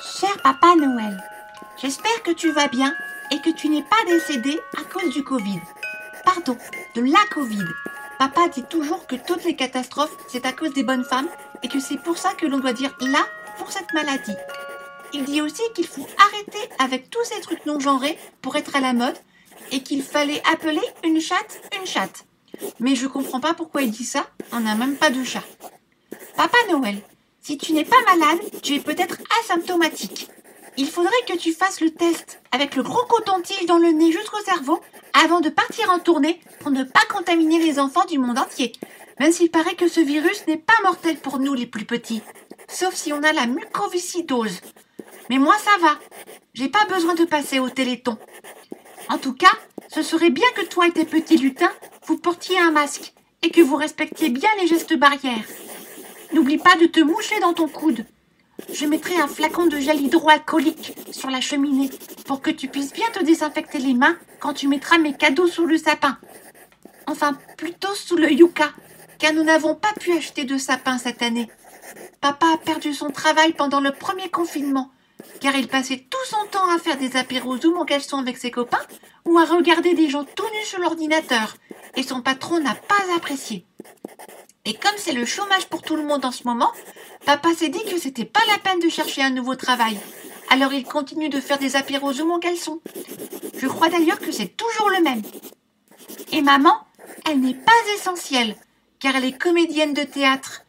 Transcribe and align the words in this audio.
Cher 0.00 0.36
Papa 0.42 0.76
Noël, 0.76 1.20
j'espère 1.76 2.22
que 2.22 2.30
tu 2.30 2.52
vas 2.52 2.68
bien 2.68 2.94
et 3.32 3.40
que 3.40 3.50
tu 3.50 3.68
n'es 3.68 3.82
pas 3.82 4.04
décédé 4.06 4.58
à 4.76 4.84
cause 4.84 5.12
du 5.12 5.24
Covid. 5.24 5.60
Pardon, 6.24 6.56
de 6.94 7.02
la 7.02 7.18
Covid. 7.32 7.64
Papa 8.18 8.48
dit 8.48 8.62
toujours 8.62 9.06
que 9.06 9.16
toutes 9.16 9.44
les 9.44 9.56
catastrophes, 9.56 10.16
c'est 10.28 10.46
à 10.46 10.52
cause 10.52 10.72
des 10.72 10.84
bonnes 10.84 11.04
femmes 11.04 11.28
et 11.62 11.68
que 11.68 11.80
c'est 11.80 11.96
pour 11.96 12.16
ça 12.16 12.32
que 12.34 12.46
l'on 12.46 12.58
doit 12.58 12.72
dire 12.72 12.96
là 13.00 13.26
pour 13.58 13.72
cette 13.72 13.92
maladie. 13.92 14.36
Il 15.12 15.24
dit 15.24 15.42
aussi 15.42 15.62
qu'il 15.74 15.86
faut 15.86 16.06
arrêter 16.18 16.72
avec 16.78 17.10
tous 17.10 17.24
ces 17.24 17.40
trucs 17.40 17.66
non 17.66 17.80
genrés 17.80 18.18
pour 18.40 18.54
être 18.56 18.76
à 18.76 18.80
la 18.80 18.92
mode 18.92 19.18
et 19.72 19.82
qu'il 19.82 20.02
fallait 20.02 20.42
appeler 20.52 20.82
une 21.02 21.20
chatte 21.20 21.60
une 21.78 21.86
chatte. 21.86 22.24
Mais 22.78 22.94
je 22.94 23.06
comprends 23.08 23.40
pas 23.40 23.54
pourquoi 23.54 23.82
il 23.82 23.90
dit 23.90 24.04
ça, 24.04 24.26
on 24.52 24.60
n'a 24.60 24.74
même 24.74 24.96
pas 24.96 25.10
de 25.10 25.24
chat. 25.24 25.44
Papa 26.36 26.56
Noël, 26.70 26.98
si 27.48 27.56
tu 27.56 27.72
n'es 27.72 27.86
pas 27.86 27.96
malade, 28.14 28.40
tu 28.62 28.74
es 28.74 28.78
peut-être 28.78 29.16
asymptomatique. 29.40 30.28
Il 30.76 30.86
faudrait 30.86 31.24
que 31.26 31.34
tu 31.34 31.54
fasses 31.54 31.80
le 31.80 31.88
test 31.88 32.42
avec 32.52 32.76
le 32.76 32.82
gros 32.82 33.06
coton-tige 33.06 33.64
dans 33.64 33.78
le 33.78 33.88
nez 33.88 34.12
jusqu'au 34.12 34.42
cerveau 34.44 34.82
avant 35.14 35.40
de 35.40 35.48
partir 35.48 35.88
en 35.88 35.98
tournée 35.98 36.42
pour 36.60 36.70
ne 36.70 36.84
pas 36.84 37.06
contaminer 37.10 37.58
les 37.58 37.78
enfants 37.78 38.04
du 38.04 38.18
monde 38.18 38.38
entier. 38.38 38.72
Même 39.18 39.32
s'il 39.32 39.50
paraît 39.50 39.76
que 39.76 39.88
ce 39.88 40.00
virus 40.00 40.46
n'est 40.46 40.58
pas 40.58 40.74
mortel 40.82 41.16
pour 41.16 41.38
nous 41.38 41.54
les 41.54 41.64
plus 41.64 41.86
petits. 41.86 42.20
Sauf 42.68 42.94
si 42.94 43.14
on 43.14 43.22
a 43.22 43.32
la 43.32 43.46
mucoviscidose. 43.46 44.60
Mais 45.30 45.38
moi 45.38 45.56
ça 45.56 45.70
va. 45.80 45.98
J'ai 46.52 46.68
pas 46.68 46.84
besoin 46.84 47.14
de 47.14 47.24
passer 47.24 47.60
au 47.60 47.70
téléthon. 47.70 48.18
En 49.08 49.16
tout 49.16 49.32
cas, 49.32 49.56
ce 49.88 50.02
serait 50.02 50.28
bien 50.28 50.48
que 50.54 50.66
toi 50.66 50.86
et 50.86 50.92
tes 50.92 51.06
petits 51.06 51.38
lutins, 51.38 51.72
vous 52.08 52.18
portiez 52.18 52.58
un 52.58 52.72
masque 52.72 53.14
et 53.40 53.48
que 53.48 53.62
vous 53.62 53.76
respectiez 53.76 54.28
bien 54.28 54.50
les 54.60 54.66
gestes 54.66 54.98
barrières. 54.98 55.46
N'oublie 56.32 56.58
pas 56.58 56.76
de 56.76 56.86
te 56.86 57.00
moucher 57.00 57.40
dans 57.40 57.54
ton 57.54 57.68
coude. 57.68 58.04
Je 58.72 58.86
mettrai 58.86 59.16
un 59.16 59.28
flacon 59.28 59.66
de 59.66 59.78
gel 59.78 60.00
hydroalcoolique 60.00 60.94
sur 61.10 61.30
la 61.30 61.40
cheminée 61.40 61.90
pour 62.26 62.42
que 62.42 62.50
tu 62.50 62.68
puisses 62.68 62.92
bien 62.92 63.08
te 63.12 63.24
désinfecter 63.24 63.78
les 63.78 63.94
mains 63.94 64.16
quand 64.40 64.52
tu 64.52 64.68
mettras 64.68 64.98
mes 64.98 65.14
cadeaux 65.14 65.46
sous 65.46 65.64
le 65.64 65.78
sapin. 65.78 66.18
Enfin, 67.06 67.38
plutôt 67.56 67.94
sous 67.94 68.16
le 68.16 68.30
yucca, 68.30 68.70
car 69.18 69.32
nous 69.32 69.44
n'avons 69.44 69.74
pas 69.74 69.92
pu 70.00 70.12
acheter 70.12 70.44
de 70.44 70.58
sapin 70.58 70.98
cette 70.98 71.22
année. 71.22 71.48
Papa 72.20 72.46
a 72.54 72.58
perdu 72.58 72.92
son 72.92 73.10
travail 73.10 73.52
pendant 73.52 73.80
le 73.80 73.92
premier 73.92 74.28
confinement, 74.28 74.90
car 75.40 75.54
il 75.56 75.68
passait 75.68 76.04
tout 76.10 76.26
son 76.26 76.46
temps 76.50 76.70
à 76.70 76.78
faire 76.78 76.98
des 76.98 77.16
apéros 77.16 77.64
ou 77.64 77.76
en 77.76 77.84
caleçon 77.84 78.18
avec 78.18 78.38
ses 78.38 78.50
copains 78.50 78.84
ou 79.24 79.38
à 79.38 79.44
regarder 79.44 79.94
des 79.94 80.08
gens 80.08 80.24
tout 80.24 80.44
nus 80.44 80.66
sur 80.66 80.80
l'ordinateur, 80.80 81.56
et 81.96 82.02
son 82.02 82.22
patron 82.22 82.60
n'a 82.60 82.74
pas 82.74 83.16
apprécié. 83.16 83.66
Et 84.64 84.74
comme 84.74 84.96
c'est 84.96 85.12
le 85.12 85.24
chômage 85.24 85.66
pour 85.66 85.82
tout 85.82 85.96
le 85.96 86.04
monde 86.04 86.24
en 86.24 86.30
ce 86.30 86.44
moment, 86.44 86.70
papa 87.24 87.54
s'est 87.54 87.68
dit 87.68 87.84
que 87.84 87.98
c'était 87.98 88.24
pas 88.24 88.44
la 88.48 88.58
peine 88.58 88.80
de 88.80 88.88
chercher 88.88 89.22
un 89.22 89.30
nouveau 89.30 89.54
travail. 89.54 89.98
Alors 90.50 90.72
il 90.72 90.84
continue 90.84 91.28
de 91.28 91.40
faire 91.40 91.58
des 91.58 91.76
apéros 91.76 92.20
ou 92.20 92.26
mon 92.26 92.38
caleçon. 92.38 92.80
Je 93.56 93.66
crois 93.66 93.88
d'ailleurs 93.88 94.18
que 94.18 94.32
c'est 94.32 94.56
toujours 94.56 94.90
le 94.90 95.02
même. 95.02 95.22
Et 96.32 96.42
maman, 96.42 96.74
elle 97.26 97.40
n'est 97.40 97.54
pas 97.54 97.72
essentielle, 97.94 98.56
car 98.98 99.16
elle 99.16 99.24
est 99.24 99.38
comédienne 99.38 99.94
de 99.94 100.04
théâtre. 100.04 100.64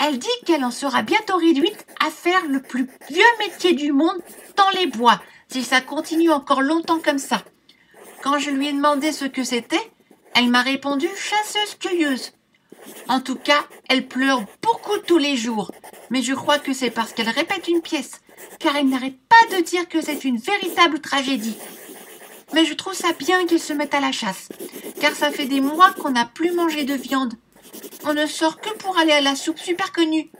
Elle 0.00 0.18
dit 0.18 0.28
qu'elle 0.44 0.64
en 0.64 0.70
sera 0.70 1.02
bientôt 1.02 1.36
réduite 1.36 1.85
à 2.04 2.10
faire 2.10 2.46
le 2.46 2.60
plus 2.60 2.88
vieux 3.10 3.24
métier 3.38 3.74
du 3.74 3.92
monde 3.92 4.20
dans 4.56 4.70
les 4.78 4.86
bois, 4.86 5.20
si 5.48 5.62
ça 5.62 5.80
continue 5.80 6.30
encore 6.30 6.62
longtemps 6.62 7.00
comme 7.00 7.18
ça. 7.18 7.42
Quand 8.22 8.38
je 8.38 8.50
lui 8.50 8.68
ai 8.68 8.72
demandé 8.72 9.12
ce 9.12 9.24
que 9.24 9.44
c'était, 9.44 9.90
elle 10.34 10.50
m'a 10.50 10.62
répondu 10.62 11.08
chasseuse-cueilleuse. 11.16 12.32
En 13.08 13.20
tout 13.20 13.36
cas, 13.36 13.64
elle 13.88 14.06
pleure 14.06 14.44
beaucoup 14.62 14.98
tous 14.98 15.18
les 15.18 15.36
jours, 15.36 15.72
mais 16.10 16.22
je 16.22 16.34
crois 16.34 16.58
que 16.58 16.72
c'est 16.72 16.90
parce 16.90 17.12
qu'elle 17.12 17.28
répète 17.28 17.68
une 17.68 17.80
pièce, 17.80 18.20
car 18.58 18.76
elle 18.76 18.88
n'arrête 18.88 19.18
pas 19.28 19.56
de 19.56 19.62
dire 19.62 19.88
que 19.88 20.00
c'est 20.00 20.24
une 20.24 20.38
véritable 20.38 21.00
tragédie. 21.00 21.56
Mais 22.52 22.64
je 22.64 22.74
trouve 22.74 22.94
ça 22.94 23.12
bien 23.18 23.46
qu'ils 23.46 23.60
se 23.60 23.72
mettent 23.72 23.94
à 23.94 24.00
la 24.00 24.12
chasse, 24.12 24.48
car 25.00 25.14
ça 25.14 25.30
fait 25.30 25.46
des 25.46 25.60
mois 25.60 25.92
qu'on 25.92 26.10
n'a 26.10 26.26
plus 26.26 26.52
mangé 26.52 26.84
de 26.84 26.94
viande. 26.94 27.34
On 28.04 28.14
ne 28.14 28.26
sort 28.26 28.60
que 28.60 28.70
pour 28.74 28.98
aller 28.98 29.12
à 29.12 29.20
la 29.20 29.34
soupe 29.34 29.58
super 29.58 29.92
connue. 29.92 30.30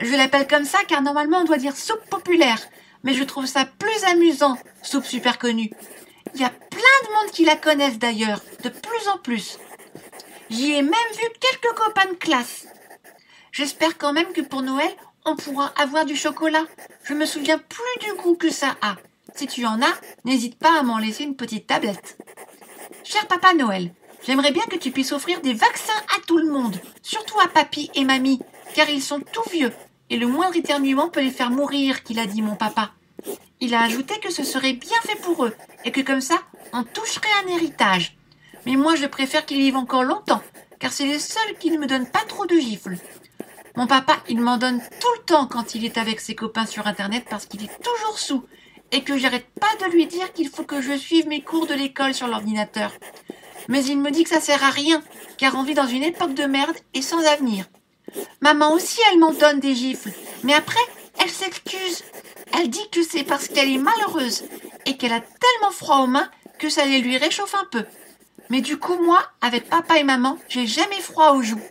Je 0.00 0.16
l'appelle 0.16 0.46
comme 0.46 0.64
ça 0.64 0.78
car 0.88 1.02
normalement 1.02 1.38
on 1.38 1.44
doit 1.44 1.58
dire 1.58 1.76
soupe 1.76 2.04
populaire, 2.10 2.58
mais 3.02 3.14
je 3.14 3.24
trouve 3.24 3.46
ça 3.46 3.64
plus 3.64 4.04
amusant, 4.04 4.56
soupe 4.82 5.04
super 5.04 5.38
connue. 5.38 5.70
Il 6.34 6.40
y 6.40 6.44
a 6.44 6.50
plein 6.50 6.80
de 7.04 7.14
monde 7.14 7.32
qui 7.32 7.44
la 7.44 7.56
connaissent 7.56 7.98
d'ailleurs, 7.98 8.40
de 8.62 8.68
plus 8.68 9.08
en 9.08 9.18
plus. 9.18 9.58
J'y 10.50 10.72
ai 10.72 10.82
même 10.82 10.92
vu 10.92 11.28
quelques 11.40 11.76
copains 11.76 12.10
de 12.10 12.16
classe. 12.16 12.66
J'espère 13.52 13.98
quand 13.98 14.12
même 14.12 14.32
que 14.32 14.40
pour 14.40 14.62
Noël, 14.62 14.90
on 15.24 15.36
pourra 15.36 15.72
avoir 15.80 16.04
du 16.04 16.16
chocolat. 16.16 16.64
Je 17.04 17.14
me 17.14 17.26
souviens 17.26 17.58
plus 17.58 18.06
du 18.06 18.14
goût 18.20 18.34
que 18.34 18.50
ça 18.50 18.76
a. 18.80 18.96
Si 19.34 19.46
tu 19.46 19.64
en 19.66 19.80
as, 19.80 20.00
n'hésite 20.24 20.58
pas 20.58 20.78
à 20.78 20.82
m'en 20.82 20.98
laisser 20.98 21.24
une 21.24 21.36
petite 21.36 21.66
tablette. 21.66 22.18
Cher 23.04 23.26
Papa 23.26 23.54
Noël, 23.54 23.92
j'aimerais 24.26 24.52
bien 24.52 24.64
que 24.64 24.76
tu 24.76 24.90
puisses 24.90 25.12
offrir 25.12 25.40
des 25.40 25.54
vaccins 25.54 25.92
à 26.16 26.20
tout 26.26 26.38
le 26.38 26.50
monde, 26.50 26.80
surtout 27.02 27.40
à 27.40 27.48
papy 27.48 27.90
et 27.94 28.04
mamie, 28.04 28.40
car 28.74 28.88
ils 28.88 29.02
sont 29.02 29.20
tout 29.20 29.48
vieux, 29.50 29.72
et 30.10 30.16
le 30.16 30.26
moindre 30.26 30.56
éternuement 30.56 31.08
peut 31.08 31.20
les 31.20 31.30
faire 31.30 31.50
mourir, 31.50 32.02
qu'il 32.02 32.18
a 32.18 32.26
dit 32.26 32.42
mon 32.42 32.56
papa. 32.56 32.92
Il 33.60 33.74
a 33.74 33.82
ajouté 33.82 34.18
que 34.20 34.32
ce 34.32 34.44
serait 34.44 34.72
bien 34.72 35.00
fait 35.02 35.20
pour 35.20 35.44
eux, 35.44 35.54
et 35.84 35.92
que 35.92 36.00
comme 36.00 36.20
ça, 36.20 36.40
on 36.72 36.84
toucherait 36.84 37.28
un 37.44 37.48
héritage. 37.48 38.16
Mais 38.66 38.76
moi, 38.76 38.96
je 38.96 39.06
préfère 39.06 39.46
qu'ils 39.46 39.58
vivent 39.58 39.76
encore 39.76 40.04
longtemps, 40.04 40.42
car 40.78 40.92
c'est 40.92 41.06
les 41.06 41.18
seuls 41.18 41.56
qui 41.58 41.70
ne 41.70 41.78
me 41.78 41.86
donnent 41.86 42.10
pas 42.10 42.24
trop 42.26 42.46
de 42.46 42.56
gifles. 42.56 42.96
Mon 43.76 43.86
papa, 43.86 44.18
il 44.28 44.40
m'en 44.40 44.58
donne 44.58 44.80
tout 44.80 45.12
le 45.18 45.24
temps 45.24 45.46
quand 45.46 45.74
il 45.74 45.84
est 45.84 45.96
avec 45.96 46.20
ses 46.20 46.34
copains 46.34 46.66
sur 46.66 46.86
Internet 46.86 47.24
parce 47.30 47.46
qu'il 47.46 47.64
est 47.64 47.82
toujours 47.82 48.18
sous 48.18 48.44
et 48.90 49.02
que 49.02 49.16
j'arrête 49.16 49.46
pas 49.58 49.86
de 49.86 49.90
lui 49.92 50.06
dire 50.06 50.32
qu'il 50.34 50.50
faut 50.50 50.64
que 50.64 50.82
je 50.82 50.96
suive 50.96 51.26
mes 51.26 51.40
cours 51.40 51.66
de 51.66 51.74
l'école 51.74 52.12
sur 52.12 52.28
l'ordinateur. 52.28 52.92
Mais 53.68 53.82
il 53.84 53.98
me 53.98 54.10
dit 54.10 54.24
que 54.24 54.30
ça 54.30 54.40
sert 54.40 54.62
à 54.62 54.70
rien, 54.70 55.02
car 55.38 55.54
on 55.54 55.62
vit 55.62 55.74
dans 55.74 55.86
une 55.86 56.02
époque 56.02 56.34
de 56.34 56.44
merde 56.44 56.76
et 56.92 57.00
sans 57.00 57.24
avenir. 57.24 57.64
Maman 58.40 58.72
aussi, 58.72 59.00
elle 59.10 59.18
m'en 59.18 59.32
donne 59.32 59.60
des 59.60 59.74
gifles, 59.74 60.10
mais 60.42 60.54
après, 60.54 60.80
elle 61.20 61.30
s'excuse. 61.30 62.04
Elle 62.58 62.68
dit 62.68 62.88
que 62.90 63.02
c'est 63.02 63.24
parce 63.24 63.48
qu'elle 63.48 63.70
est 63.70 63.78
malheureuse 63.78 64.44
et 64.86 64.96
qu'elle 64.96 65.12
a 65.12 65.20
tellement 65.20 65.72
froid 65.72 65.98
aux 65.98 66.06
mains 66.06 66.30
que 66.58 66.68
ça 66.68 66.84
les 66.84 67.00
lui 67.00 67.16
réchauffe 67.16 67.54
un 67.54 67.66
peu. 67.70 67.84
Mais 68.50 68.60
du 68.60 68.78
coup, 68.78 68.96
moi, 69.02 69.22
avec 69.40 69.68
papa 69.68 69.98
et 69.98 70.04
maman, 70.04 70.38
j'ai 70.48 70.66
jamais 70.66 71.00
froid 71.00 71.32
aux 71.32 71.42
joues. 71.42 71.62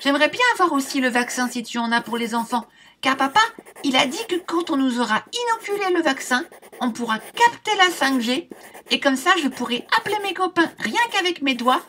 J'aimerais 0.00 0.28
bien 0.28 0.40
avoir 0.54 0.72
aussi 0.72 1.00
le 1.00 1.08
vaccin 1.08 1.48
si 1.48 1.62
tu 1.62 1.78
en 1.78 1.92
as 1.92 2.00
pour 2.00 2.16
les 2.16 2.34
enfants, 2.34 2.66
car 3.00 3.16
papa, 3.16 3.40
il 3.84 3.96
a 3.96 4.06
dit 4.06 4.24
que 4.28 4.36
quand 4.36 4.70
on 4.70 4.76
nous 4.76 5.00
aura 5.00 5.24
inoculé 5.32 5.94
le 5.94 6.02
vaccin, 6.02 6.44
on 6.80 6.90
pourra 6.90 7.18
capter 7.18 7.70
la 7.76 7.88
5G, 7.88 8.48
et 8.90 9.00
comme 9.00 9.16
ça 9.16 9.30
je 9.42 9.48
pourrai 9.48 9.86
appeler 9.96 10.18
mes 10.22 10.34
copains 10.34 10.70
rien 10.78 11.00
qu'avec 11.12 11.40
mes 11.42 11.54
doigts 11.54 11.82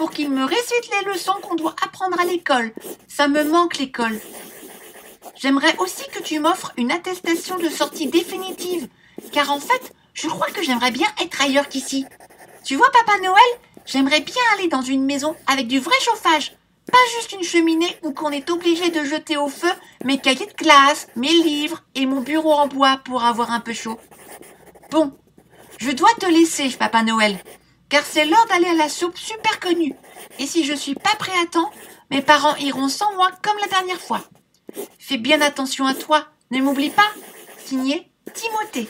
pour 0.00 0.12
qu'ils 0.12 0.30
me 0.30 0.46
récitent 0.46 0.90
les 0.98 1.12
leçons 1.12 1.34
qu'on 1.42 1.56
doit 1.56 1.76
apprendre 1.84 2.18
à 2.18 2.24
l'école. 2.24 2.72
Ça 3.06 3.28
me 3.28 3.44
manque 3.44 3.76
l'école. 3.76 4.18
J'aimerais 5.36 5.76
aussi 5.76 6.08
que 6.08 6.22
tu 6.22 6.40
m'offres 6.40 6.72
une 6.78 6.90
attestation 6.90 7.58
de 7.58 7.68
sortie 7.68 8.06
définitive, 8.06 8.88
car 9.30 9.50
en 9.50 9.60
fait, 9.60 9.92
je 10.14 10.26
crois 10.26 10.46
que 10.46 10.62
j'aimerais 10.62 10.90
bien 10.90 11.06
être 11.22 11.42
ailleurs 11.42 11.68
qu'ici. 11.68 12.06
Tu 12.64 12.76
vois, 12.76 12.90
Papa 12.90 13.18
Noël, 13.18 13.60
j'aimerais 13.84 14.22
bien 14.22 14.42
aller 14.54 14.68
dans 14.68 14.80
une 14.80 15.04
maison 15.04 15.36
avec 15.46 15.66
du 15.66 15.78
vrai 15.78 16.00
chauffage. 16.00 16.56
Pas 16.90 17.18
juste 17.18 17.32
une 17.32 17.44
cheminée 17.44 17.94
où 18.02 18.12
qu'on 18.12 18.30
est 18.30 18.48
obligé 18.48 18.88
de 18.88 19.04
jeter 19.04 19.36
au 19.36 19.48
feu 19.48 19.70
mes 20.06 20.16
cahiers 20.16 20.46
de 20.46 20.52
classe, 20.54 21.08
mes 21.14 21.28
livres 21.28 21.82
et 21.94 22.06
mon 22.06 22.22
bureau 22.22 22.52
en 22.52 22.68
bois 22.68 23.02
pour 23.04 23.22
avoir 23.22 23.52
un 23.52 23.60
peu 23.60 23.74
chaud. 23.74 24.00
Bon, 24.90 25.12
je 25.76 25.90
dois 25.90 26.14
te 26.18 26.24
laisser, 26.24 26.70
Papa 26.70 27.02
Noël, 27.02 27.36
car 27.90 28.04
c'est 28.06 28.24
l'heure 28.24 28.46
d'aller 28.48 28.68
à 28.68 28.74
la 28.74 28.88
soupe 28.88 29.18
super 29.18 29.60
connue. 29.60 29.94
Et 30.38 30.46
si 30.46 30.64
je 30.64 30.72
suis 30.72 30.94
pas 30.94 31.14
prêt 31.18 31.32
à 31.42 31.46
temps, 31.46 31.70
mes 32.10 32.22
parents 32.22 32.56
iront 32.56 32.88
sans 32.88 33.12
moi 33.14 33.30
comme 33.42 33.58
la 33.60 33.68
dernière 33.68 34.00
fois. 34.00 34.22
Fais 34.98 35.18
bien 35.18 35.40
attention 35.40 35.86
à 35.86 35.94
toi, 35.94 36.26
ne 36.50 36.62
m'oublie 36.62 36.90
pas. 36.90 37.10
Signé 37.58 38.10
Timothée. 38.32 38.88